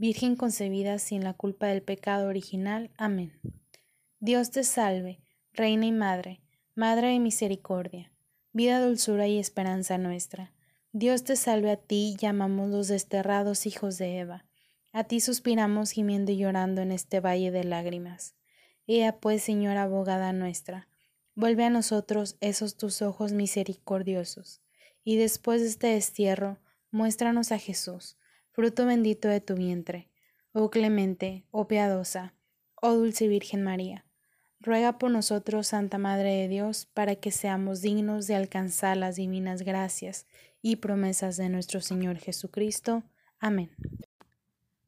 Virgen 0.00 0.36
concebida 0.36 1.00
sin 1.00 1.24
la 1.24 1.34
culpa 1.34 1.66
del 1.66 1.82
pecado 1.82 2.28
original. 2.28 2.92
Amén. 2.96 3.40
Dios 4.20 4.52
te 4.52 4.62
salve 4.62 5.18
Reina 5.52 5.86
y 5.86 5.92
Madre, 5.92 6.40
Madre 6.76 7.08
de 7.08 7.18
Misericordia, 7.18 8.12
vida, 8.52 8.80
dulzura 8.80 9.26
y 9.26 9.40
esperanza 9.40 9.98
nuestra. 9.98 10.52
Dios 10.92 11.24
te 11.24 11.34
salve 11.34 11.72
a 11.72 11.76
ti, 11.76 12.14
llamamos 12.16 12.70
los 12.70 12.86
desterrados 12.86 13.66
hijos 13.66 13.98
de 13.98 14.20
Eva. 14.20 14.46
A 14.92 15.02
ti 15.02 15.18
suspiramos 15.18 15.90
gimiendo 15.90 16.30
y 16.30 16.36
llorando 16.36 16.80
en 16.80 16.92
este 16.92 17.18
valle 17.18 17.50
de 17.50 17.64
lágrimas. 17.64 18.37
Ea 18.88 19.20
pues, 19.20 19.44
Señora 19.44 19.84
abogada 19.84 20.32
nuestra, 20.32 20.88
vuelve 21.36 21.64
a 21.64 21.70
nosotros 21.70 22.36
esos 22.40 22.76
tus 22.76 23.00
ojos 23.00 23.32
misericordiosos, 23.32 24.60
y 25.04 25.16
después 25.16 25.60
de 25.60 25.68
este 25.68 25.86
destierro, 25.86 26.58
muéstranos 26.90 27.52
a 27.52 27.58
Jesús, 27.58 28.16
fruto 28.50 28.84
bendito 28.86 29.28
de 29.28 29.40
tu 29.40 29.54
vientre. 29.54 30.10
Oh 30.50 30.70
clemente, 30.70 31.44
oh 31.52 31.68
piadosa, 31.68 32.34
oh 32.74 32.94
dulce 32.94 33.28
Virgen 33.28 33.62
María 33.62 34.04
Ruega 34.60 34.98
por 34.98 35.12
nosotros, 35.12 35.68
Santa 35.68 35.98
Madre 35.98 36.34
de 36.34 36.48
Dios, 36.48 36.86
para 36.92 37.14
que 37.14 37.30
seamos 37.30 37.80
dignos 37.80 38.26
de 38.26 38.34
alcanzar 38.34 38.96
las 38.96 39.14
divinas 39.14 39.62
gracias 39.62 40.26
y 40.62 40.76
promesas 40.76 41.36
de 41.36 41.48
nuestro 41.48 41.80
Señor 41.80 42.18
Jesucristo. 42.18 43.04
Amén. 43.38 43.70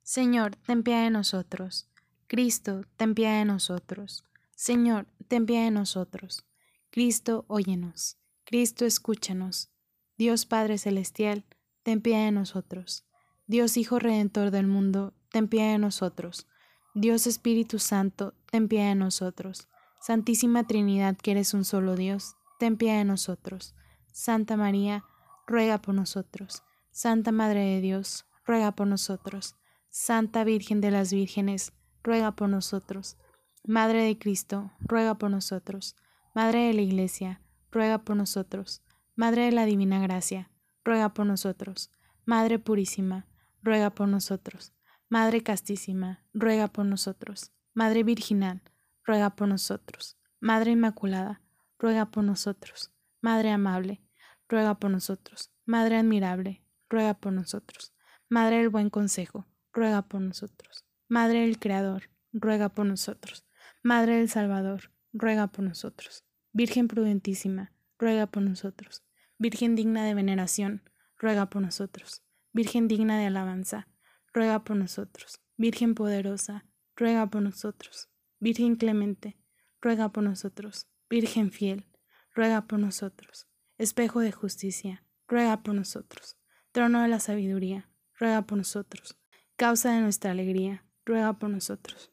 Señor, 0.02 0.56
ten 0.56 0.82
piedad 0.82 1.04
de 1.04 1.10
nosotros. 1.10 1.88
Cristo, 2.30 2.82
ten 2.96 3.16
piedad 3.16 3.40
de 3.40 3.44
nosotros. 3.44 4.24
Señor, 4.54 5.08
ten 5.26 5.46
piedad 5.46 5.64
de 5.64 5.72
nosotros. 5.72 6.46
Cristo, 6.92 7.44
óyenos. 7.48 8.18
Cristo, 8.44 8.84
escúchanos. 8.84 9.72
Dios 10.16 10.46
Padre 10.46 10.78
Celestial, 10.78 11.44
ten 11.82 12.00
piedad 12.00 12.26
de 12.26 12.30
nosotros. 12.30 13.04
Dios 13.48 13.76
Hijo 13.76 13.98
Redentor 13.98 14.52
del 14.52 14.68
mundo, 14.68 15.12
ten 15.32 15.48
piedad 15.48 15.72
de 15.72 15.78
nosotros. 15.78 16.46
Dios 16.94 17.26
Espíritu 17.26 17.80
Santo, 17.80 18.34
ten 18.48 18.68
piedad 18.68 18.90
de 18.90 18.94
nosotros. 18.94 19.66
Santísima 20.00 20.68
Trinidad, 20.68 21.16
que 21.16 21.32
eres 21.32 21.52
un 21.52 21.64
solo 21.64 21.96
Dios, 21.96 22.36
ten 22.60 22.76
piedad 22.76 22.98
de 22.98 23.06
nosotros. 23.06 23.74
Santa 24.12 24.56
María, 24.56 25.02
ruega 25.48 25.82
por 25.82 25.96
nosotros. 25.96 26.62
Santa 26.92 27.32
Madre 27.32 27.64
de 27.64 27.80
Dios, 27.80 28.24
ruega 28.44 28.70
por 28.70 28.86
nosotros. 28.86 29.56
Santa 29.88 30.44
Virgen 30.44 30.80
de 30.80 30.92
las 30.92 31.12
Vírgenes, 31.12 31.72
ruega 32.02 32.32
por 32.32 32.48
nosotros. 32.48 33.16
Madre 33.64 34.04
de 34.04 34.18
Cristo, 34.18 34.72
ruega 34.80 35.16
por 35.16 35.30
nosotros. 35.30 35.96
Madre 36.34 36.68
de 36.68 36.74
la 36.74 36.82
Iglesia, 36.82 37.42
ruega 37.70 37.98
por 37.98 38.16
nosotros. 38.16 38.82
Madre 39.16 39.46
de 39.46 39.52
la 39.52 39.66
Divina 39.66 40.00
Gracia, 40.00 40.50
ruega 40.84 41.12
por 41.12 41.26
nosotros. 41.26 41.90
Madre 42.24 42.58
Purísima, 42.58 43.26
ruega 43.62 43.90
por 43.90 44.08
nosotros. 44.08 44.72
Madre 45.08 45.42
castísima, 45.42 46.24
ruega 46.32 46.68
por 46.68 46.86
nosotros. 46.86 47.52
Madre 47.74 48.04
virginal, 48.04 48.62
ruega 49.04 49.30
por 49.30 49.48
nosotros. 49.48 50.16
Madre 50.40 50.70
inmaculada, 50.72 51.42
ruega 51.78 52.06
por 52.06 52.24
nosotros. 52.24 52.92
Madre 53.20 53.50
amable, 53.50 54.02
ruega 54.48 54.78
por 54.78 54.90
nosotros. 54.90 55.50
Madre 55.66 55.96
admirable, 55.98 56.64
ruega 56.88 57.14
por 57.14 57.32
nosotros. 57.32 57.92
Madre 58.28 58.58
del 58.58 58.68
buen 58.68 58.90
consejo, 58.90 59.46
ruega 59.72 60.02
por 60.02 60.20
nosotros. 60.20 60.84
Madre 61.11 61.40
del 61.40 61.59
Creador, 61.59 62.09
ruega 62.33 62.68
por 62.68 62.87
nosotros. 62.87 63.44
Madre 63.83 64.18
del 64.18 64.29
Salvador, 64.29 64.92
ruega 65.12 65.49
por 65.49 65.64
nosotros. 65.64 66.25
Virgen 66.53 66.87
prudentísima, 66.87 67.73
ruega 67.99 68.29
por 68.29 68.44
nosotros. 68.44 69.03
Virgen 69.37 69.75
digna 69.75 70.05
de 70.05 70.14
veneración, 70.14 70.88
ruega 71.18 71.51
por 71.51 71.62
nosotros. 71.62 72.23
Virgen 72.53 72.87
digna 72.87 73.18
de 73.18 73.27
alabanza, 73.27 73.88
ruega 74.33 74.62
por 74.62 74.77
nosotros. 74.77 75.40
Virgen 75.57 75.96
poderosa, 75.96 76.64
ruega 76.94 77.29
por 77.29 77.42
nosotros. 77.42 78.09
Virgen 78.38 78.77
clemente, 78.77 79.37
ruega 79.81 80.11
por 80.12 80.23
nosotros. 80.23 80.87
Virgen 81.09 81.51
fiel, 81.51 81.88
ruega 82.37 82.68
por 82.68 82.79
nosotros. 82.79 83.49
Espejo 83.79 84.20
de 84.20 84.31
justicia, 84.31 85.05
ruega 85.27 85.64
por 85.64 85.75
nosotros. 85.75 86.37
Trono 86.70 87.03
de 87.03 87.09
la 87.09 87.18
sabiduría, 87.18 87.90
ruega 88.16 88.42
por 88.42 88.59
nosotros. 88.59 89.18
Causa 89.57 89.92
de 89.92 90.03
nuestra 90.03 90.31
alegría, 90.31 90.85
ruega 91.04 91.34
por 91.34 91.50
nosotros. 91.50 92.10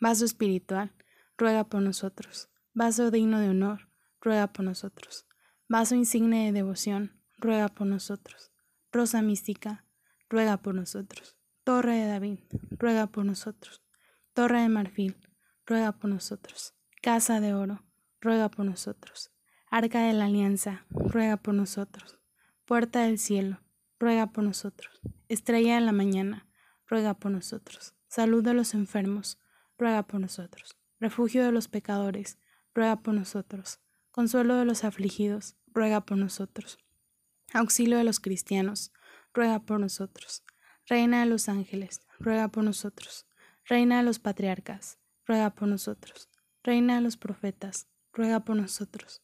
Vaso 0.00 0.24
espiritual, 0.24 0.92
ruega 1.36 1.64
por 1.64 1.82
nosotros. 1.82 2.48
Vaso 2.74 3.10
digno 3.10 3.40
de 3.40 3.48
honor, 3.48 3.88
ruega 4.20 4.52
por 4.52 4.64
nosotros. 4.64 5.26
Vaso 5.68 5.94
insigne 5.94 6.46
de 6.46 6.52
devoción, 6.52 7.20
ruega 7.36 7.68
por 7.68 7.86
nosotros. 7.86 8.52
Rosa 8.92 9.22
mística, 9.22 9.84
ruega 10.28 10.56
por 10.58 10.74
nosotros. 10.74 11.36
Torre 11.64 11.96
de 11.96 12.06
David, 12.06 12.38
ruega 12.70 13.06
por 13.06 13.24
nosotros. 13.24 13.82
Torre 14.32 14.62
de 14.62 14.68
marfil, 14.68 15.16
ruega 15.66 15.92
por 15.92 16.10
nosotros. 16.10 16.74
Casa 17.02 17.40
de 17.40 17.54
oro, 17.54 17.84
ruega 18.20 18.48
por 18.48 18.64
nosotros. 18.64 19.30
Arca 19.70 20.02
de 20.02 20.14
la 20.14 20.26
alianza, 20.26 20.86
ruega 20.88 21.36
por 21.36 21.54
nosotros. 21.54 22.18
Puerta 22.64 23.02
del 23.02 23.18
cielo, 23.18 23.60
ruega 23.98 24.28
por 24.28 24.44
nosotros. 24.44 25.00
Estrella 25.28 25.74
de 25.74 25.82
la 25.82 25.92
mañana, 25.92 26.46
ruega 26.86 27.14
por 27.14 27.30
nosotros. 27.30 27.94
Salud 28.08 28.42
de 28.42 28.54
los 28.54 28.74
enfermos, 28.74 29.38
ruega 29.78 30.06
por 30.06 30.20
nosotros. 30.20 30.76
Refugio 30.98 31.44
de 31.44 31.52
los 31.52 31.68
pecadores, 31.68 32.38
ruega 32.74 32.96
por 32.96 33.14
nosotros. 33.14 33.80
Consuelo 34.10 34.56
de 34.56 34.64
los 34.64 34.82
afligidos, 34.82 35.56
ruega 35.66 36.04
por 36.04 36.16
nosotros. 36.16 36.78
Auxilio 37.52 37.98
de 37.98 38.04
los 38.04 38.18
cristianos, 38.18 38.92
ruega 39.32 39.60
por 39.60 39.78
nosotros. 39.78 40.42
Reina 40.86 41.20
de 41.20 41.26
los 41.26 41.48
ángeles, 41.48 42.00
ruega 42.18 42.48
por 42.48 42.64
nosotros. 42.64 43.26
Reina 43.64 43.98
de 43.98 44.02
los 44.02 44.18
patriarcas, 44.18 44.98
ruega 45.26 45.54
por 45.54 45.68
nosotros. 45.68 46.30
Reina 46.64 46.96
de 46.96 47.02
los 47.02 47.16
profetas, 47.16 47.88
ruega 48.12 48.40
por 48.40 48.56
nosotros. 48.56 49.22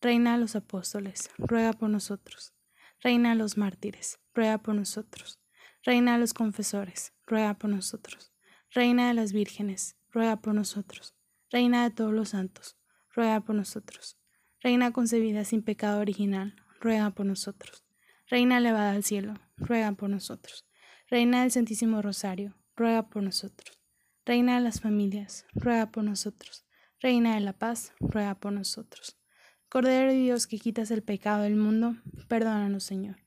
Reina 0.00 0.34
de 0.34 0.40
los 0.40 0.54
apóstoles, 0.56 1.30
ruega 1.38 1.72
por 1.72 1.88
nosotros. 1.88 2.52
Reina 3.00 3.30
de 3.30 3.36
los 3.36 3.56
mártires, 3.56 4.18
ruega 4.34 4.58
por 4.58 4.74
nosotros. 4.74 5.40
Reina 5.86 6.14
de 6.14 6.18
los 6.18 6.34
confesores, 6.34 7.12
ruega 7.28 7.54
por 7.54 7.70
nosotros. 7.70 8.32
Reina 8.72 9.06
de 9.06 9.14
las 9.14 9.32
vírgenes, 9.32 9.96
ruega 10.10 10.40
por 10.40 10.52
nosotros. 10.52 11.14
Reina 11.48 11.84
de 11.84 11.94
todos 11.94 12.12
los 12.12 12.30
santos, 12.30 12.76
ruega 13.14 13.40
por 13.42 13.54
nosotros. 13.54 14.18
Reina 14.60 14.90
concebida 14.90 15.44
sin 15.44 15.62
pecado 15.62 16.00
original, 16.00 16.56
ruega 16.80 17.10
por 17.10 17.24
nosotros. 17.24 17.84
Reina 18.26 18.58
elevada 18.58 18.94
al 18.94 19.04
cielo, 19.04 19.34
ruega 19.56 19.92
por 19.92 20.10
nosotros. 20.10 20.66
Reina 21.08 21.42
del 21.42 21.52
Santísimo 21.52 22.02
Rosario, 22.02 22.56
ruega 22.74 23.08
por 23.08 23.22
nosotros. 23.22 23.80
Reina 24.24 24.56
de 24.56 24.62
las 24.62 24.80
familias, 24.80 25.46
ruega 25.54 25.92
por 25.92 26.02
nosotros. 26.02 26.66
Reina 26.98 27.36
de 27.36 27.42
la 27.42 27.52
paz, 27.52 27.92
ruega 28.00 28.34
por 28.34 28.52
nosotros. 28.52 29.20
Cordero 29.68 30.10
de 30.10 30.18
Dios 30.18 30.48
que 30.48 30.58
quitas 30.58 30.90
el 30.90 31.04
pecado 31.04 31.44
del 31.44 31.54
mundo, 31.54 31.94
perdónanos, 32.26 32.82
Señor. 32.82 33.25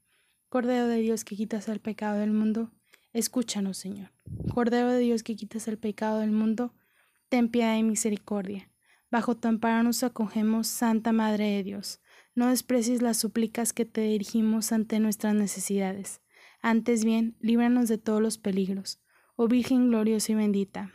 Cordero 0.49 0.87
de 0.87 0.97
Dios 0.97 1.23
que 1.23 1.35
quitas 1.35 1.67
el 1.67 1.79
pecado 1.79 2.17
del 2.19 2.31
mundo, 2.31 2.71
escúchanos, 3.13 3.77
Señor. 3.77 4.11
Cordero 4.51 4.89
de 4.89 4.97
Dios 4.97 5.21
que 5.21 5.35
quitas 5.35 5.67
el 5.67 5.77
pecado 5.77 6.19
del 6.19 6.31
mundo, 6.31 6.73
ten 7.29 7.49
piedad 7.49 7.77
y 7.77 7.83
misericordia. 7.83 8.71
Bajo 9.11 9.35
tu 9.35 9.47
amparo 9.47 9.83
nos 9.83 10.01
acogemos, 10.03 10.67
Santa 10.67 11.11
Madre 11.11 11.51
de 11.51 11.63
Dios. 11.63 12.01
No 12.33 12.49
desprecies 12.49 13.03
las 13.03 13.17
súplicas 13.17 13.73
que 13.73 13.85
te 13.85 14.01
dirigimos 14.01 14.71
ante 14.71 14.99
nuestras 14.99 15.35
necesidades. 15.35 16.21
Antes 16.61 17.05
bien, 17.05 17.37
líbranos 17.39 17.87
de 17.87 17.99
todos 17.99 18.21
los 18.21 18.39
peligros. 18.39 18.99
Oh 19.35 19.47
Virgen 19.47 19.89
gloriosa 19.89 20.31
y 20.31 20.35
bendita, 20.35 20.91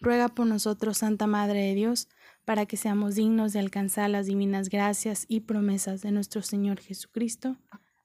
ruega 0.00 0.28
por 0.28 0.46
nosotros, 0.46 0.98
Santa 0.98 1.26
Madre 1.26 1.60
de 1.60 1.74
Dios, 1.74 2.08
para 2.44 2.66
que 2.66 2.76
seamos 2.76 3.14
dignos 3.14 3.52
de 3.52 3.60
alcanzar 3.60 4.10
las 4.10 4.26
divinas 4.26 4.68
gracias 4.68 5.24
y 5.28 5.40
promesas 5.40 6.02
de 6.02 6.10
nuestro 6.10 6.42
Señor 6.42 6.80
Jesucristo. 6.80 7.56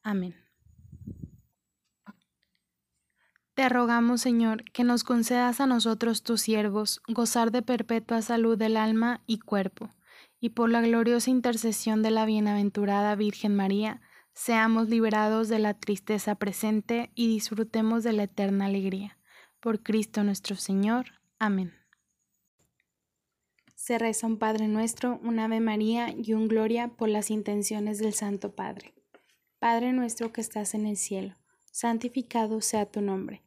Amén. 0.04 0.47
Te 3.58 3.70
rogamos, 3.70 4.22
Señor, 4.22 4.66
que 4.66 4.84
nos 4.84 5.04
concedas 5.04 5.60
a 5.62 5.66
nosotros, 5.66 6.22
tus 6.22 6.42
siervos, 6.42 7.02
gozar 7.08 7.50
de 7.50 7.64
perpetua 7.64 8.22
salud 8.22 8.56
del 8.56 8.78
alma 8.78 9.24
y 9.26 9.40
cuerpo 9.40 9.90
y 10.40 10.50
por 10.50 10.70
la 10.70 10.80
gloriosa 10.82 11.32
intercesión 11.32 12.04
de 12.04 12.12
la 12.12 12.28
bienaventurada 12.28 13.16
Virgen 13.16 13.56
María, 13.56 14.00
seamos 14.32 14.90
liberados 14.90 15.50
de 15.50 15.58
la 15.58 15.74
tristeza 15.74 16.36
presente 16.36 17.10
y 17.16 17.30
disfrutemos 17.30 18.04
de 18.04 18.14
la 18.14 18.26
eterna 18.26 18.68
alegría. 18.68 19.18
Por 19.60 19.82
Cristo 19.82 20.24
nuestro 20.24 20.56
Señor. 20.56 21.14
Amén. 21.40 21.74
Se 23.74 23.98
reza 23.98 24.28
un 24.28 24.38
Padre 24.38 24.68
nuestro, 24.68 25.20
un 25.24 25.40
Ave 25.40 25.62
María 25.62 26.14
y 26.16 26.34
un 26.34 26.48
Gloria 26.48 26.90
por 26.90 27.10
las 27.10 27.32
intenciones 27.32 27.98
del 27.98 28.14
Santo 28.14 28.54
Padre. 28.54 28.94
Padre 29.58 29.94
nuestro 29.94 30.32
que 30.32 30.42
estás 30.42 30.76
en 30.76 30.86
el 30.86 30.96
cielo, 30.96 31.34
santificado 31.72 32.62
sea 32.62 32.86
tu 32.86 33.02
nombre. 33.02 33.47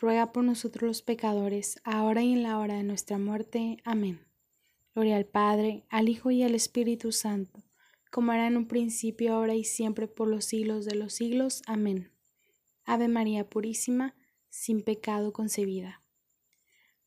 ruega 0.00 0.32
por 0.32 0.44
nosotros 0.44 0.82
los 0.82 1.02
pecadores, 1.02 1.78
ahora 1.84 2.22
y 2.22 2.32
en 2.32 2.42
la 2.42 2.58
hora 2.58 2.76
de 2.76 2.82
nuestra 2.82 3.18
muerte. 3.18 3.76
Amén. 3.84 4.26
Gloria 4.94 5.16
al 5.16 5.26
Padre, 5.26 5.84
al 5.90 6.08
Hijo 6.08 6.30
y 6.30 6.42
al 6.42 6.54
Espíritu 6.54 7.12
Santo, 7.12 7.62
como 8.10 8.32
era 8.32 8.46
en 8.46 8.56
un 8.56 8.66
principio, 8.66 9.34
ahora 9.34 9.54
y 9.54 9.64
siempre, 9.64 10.08
por 10.08 10.26
los 10.26 10.46
siglos 10.46 10.86
de 10.86 10.94
los 10.94 11.12
siglos. 11.12 11.62
Amén. 11.66 12.10
Ave 12.84 13.08
María 13.08 13.48
Purísima, 13.48 14.16
sin 14.48 14.82
pecado 14.82 15.34
concebida. 15.34 16.02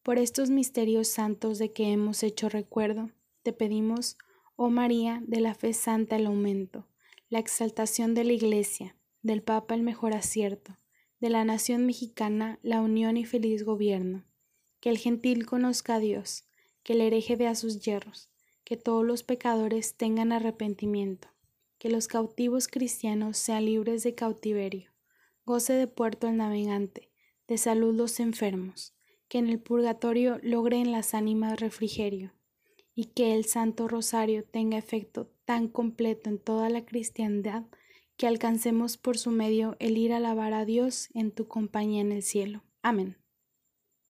Por 0.04 0.20
estos 0.20 0.52
misterios 0.52 1.08
santos 1.08 1.58
de 1.58 1.74
que 1.74 1.92
hemos 1.92 2.22
hecho 2.22 2.48
recuerdo, 2.48 3.10
te 3.42 3.54
pedimos, 3.54 4.18
oh 4.56 4.70
María, 4.70 5.24
de 5.26 5.42
la 5.42 5.56
fe 5.56 5.74
santa 5.74 6.18
el 6.18 6.28
aumento, 6.28 6.88
la 7.30 7.40
exaltación 7.40 8.14
de 8.14 8.24
la 8.24 8.34
Iglesia, 8.34 8.96
del 9.24 9.42
Papa 9.42 9.74
el 9.74 9.82
mejor 9.82 10.14
acierto, 10.14 10.78
de 11.24 11.30
la 11.30 11.46
nación 11.46 11.86
mexicana 11.86 12.60
la 12.64 12.82
unión 12.82 13.16
y 13.16 13.24
feliz 13.24 13.64
gobierno, 13.64 14.26
que 14.82 14.90
el 14.90 14.98
gentil 14.98 15.46
conozca 15.46 15.96
a 15.96 16.00
Dios, 16.00 16.50
que 16.84 16.92
el 16.92 17.00
hereje 17.00 17.38
vea 17.38 17.56
sus 17.56 17.80
hierros, 17.80 18.30
que 18.66 18.76
todos 18.76 19.06
los 19.06 19.24
pecadores 19.24 19.96
tengan 19.96 20.34
arrepentimiento, 20.34 21.30
que 21.78 21.88
los 21.88 22.10
cautivos 22.10 22.68
cristianos 22.68 23.38
sean 23.38 23.64
libres 23.64 24.04
de 24.04 24.16
cautiverio, 24.16 24.92
goce 25.46 25.72
de 25.72 25.88
puerto 25.88 26.28
el 26.28 26.36
navegante, 26.36 27.10
de 27.48 27.58
salud 27.58 27.96
los 27.96 28.20
enfermos, 28.20 28.94
que 29.30 29.38
en 29.38 29.48
el 29.48 29.62
purgatorio 29.62 30.42
logren 30.44 30.92
las 30.92 31.14
ánimas 31.14 31.58
refrigerio, 31.58 32.34
y 32.96 33.06
que 33.06 33.34
el 33.34 33.46
Santo 33.46 33.88
Rosario 33.88 34.44
tenga 34.44 34.78
efecto 34.78 35.32
tan 35.46 35.70
completo 35.70 36.30
en 36.30 36.38
toda 36.38 36.70
la 36.70 36.84
cristiandad 36.84 37.64
que 38.24 38.28
alcancemos 38.28 38.96
por 38.96 39.18
su 39.18 39.32
medio 39.32 39.76
el 39.80 39.98
ir 39.98 40.14
a 40.14 40.16
alabar 40.16 40.54
a 40.54 40.64
Dios 40.64 41.10
en 41.14 41.32
tu 41.32 41.50
compañía 41.50 42.00
en 42.00 42.14
el 42.14 42.24
cielo. 42.24 42.64
Amén. 42.82 43.18